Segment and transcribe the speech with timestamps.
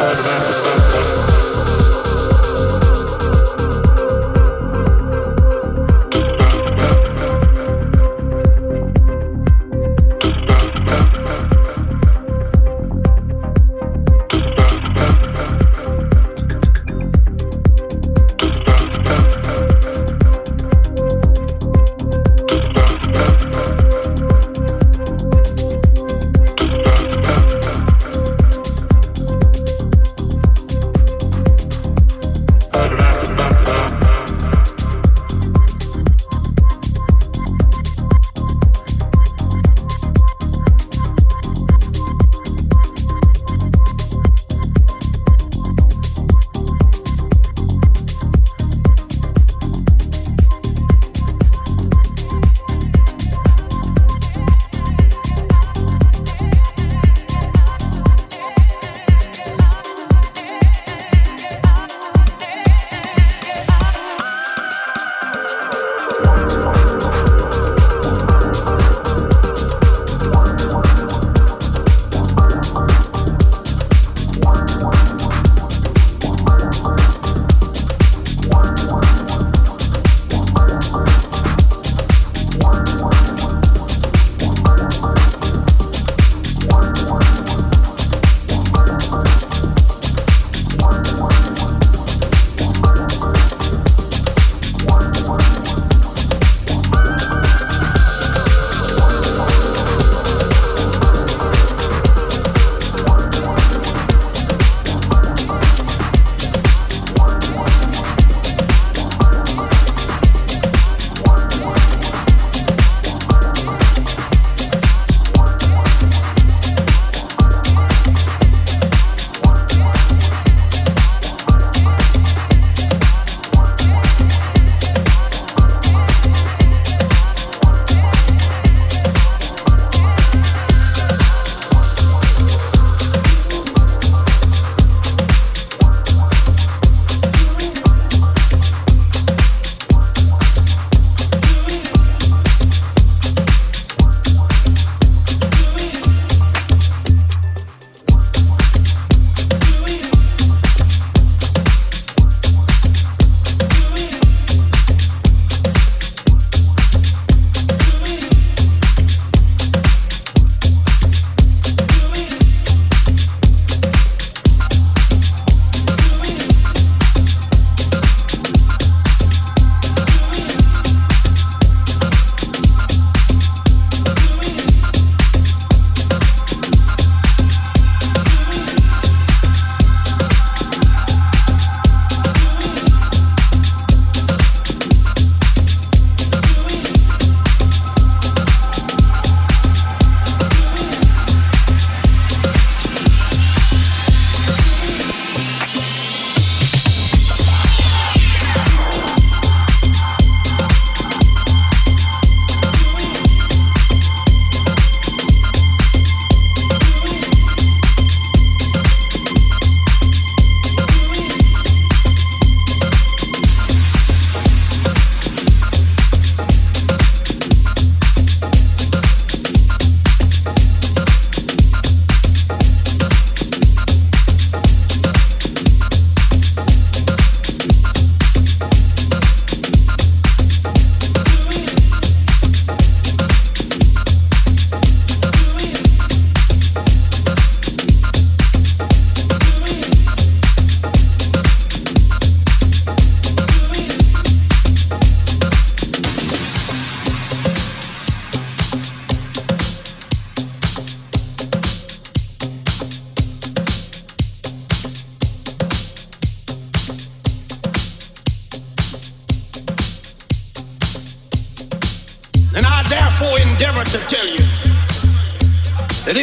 [0.00, 0.49] Ờ, Sarva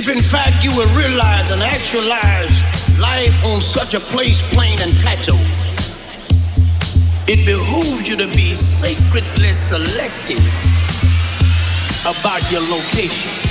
[0.10, 2.52] if in fact you will realize and actualize
[3.00, 5.36] life on such a place, plain and plateau,
[7.28, 10.39] it behooves you to be sacredly selective
[12.06, 13.46] about your location.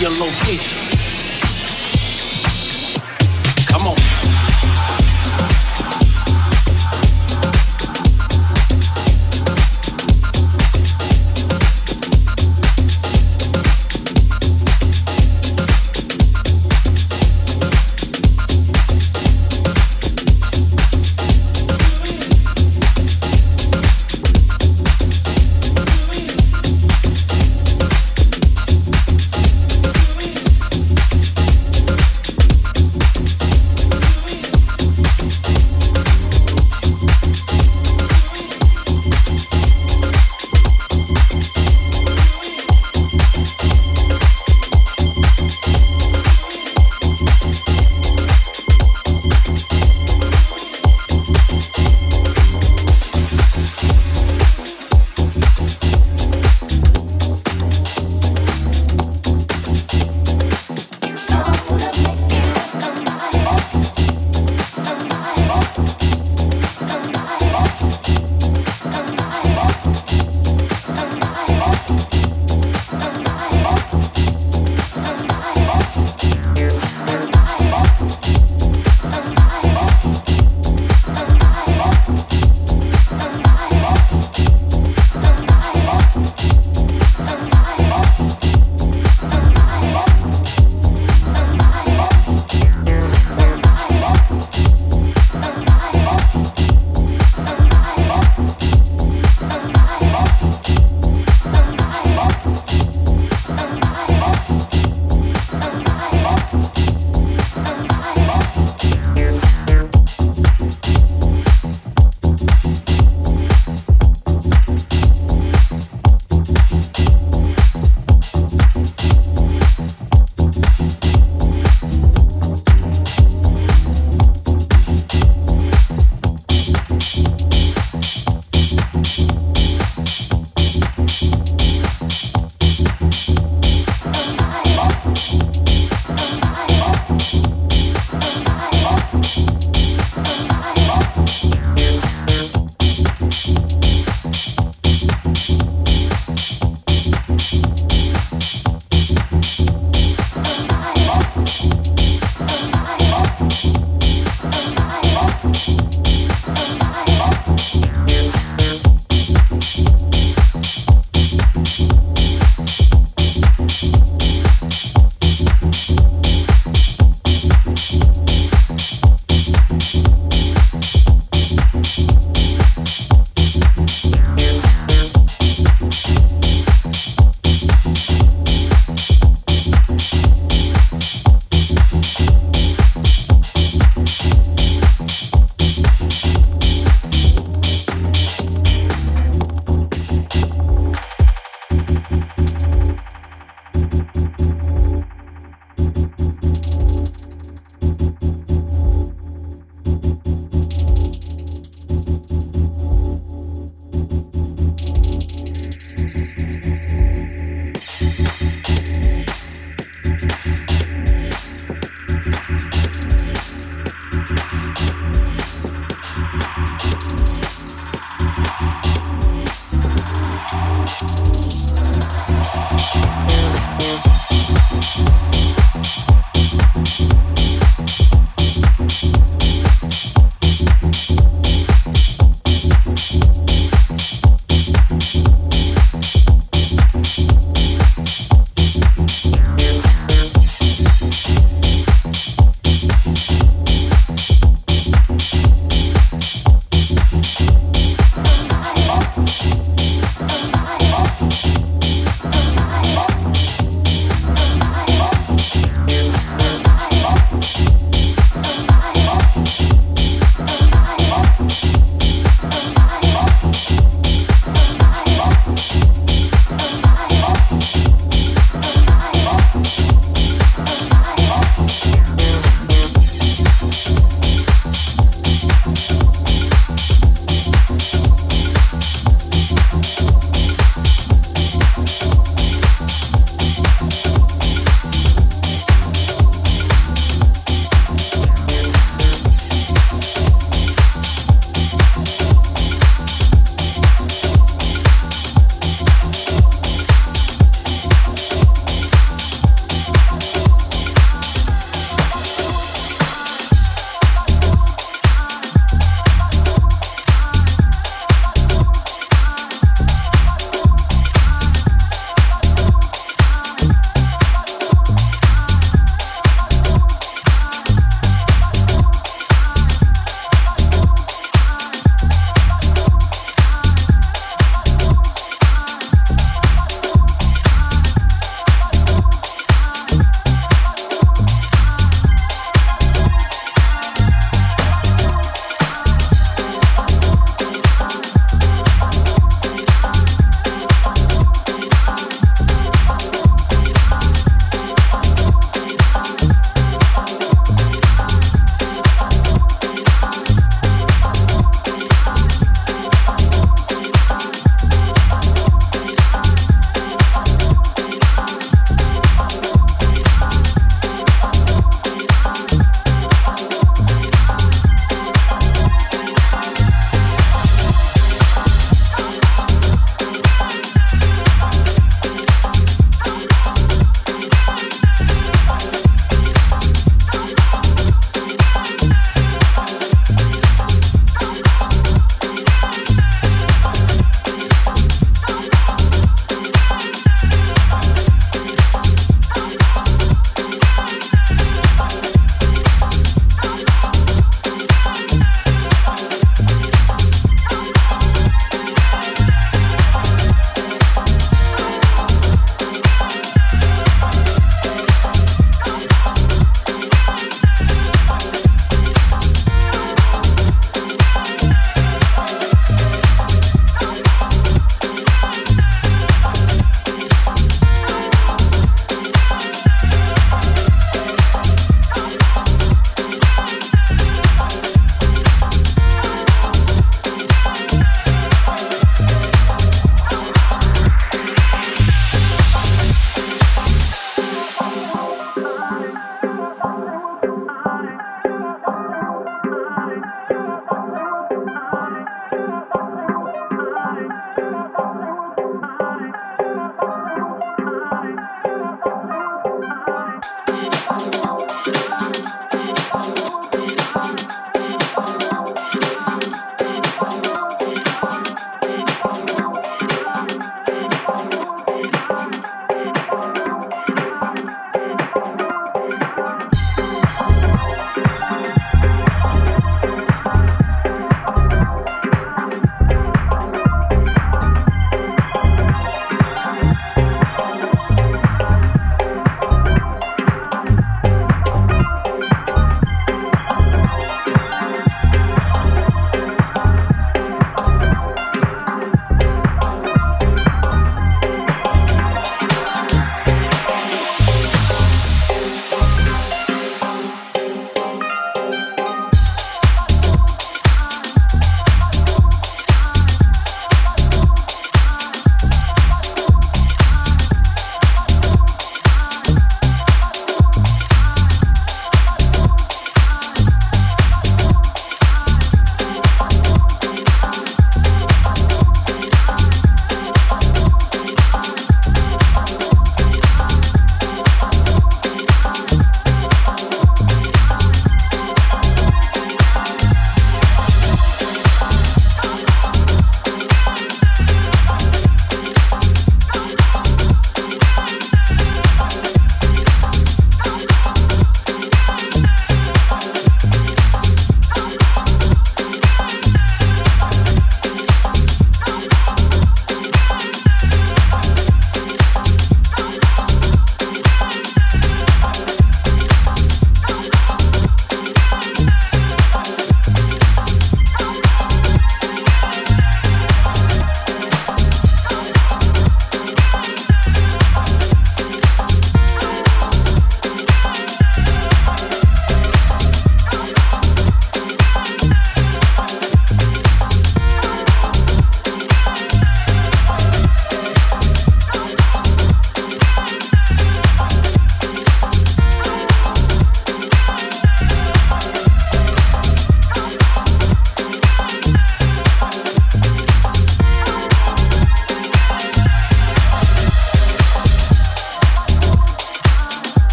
[0.00, 0.83] your location.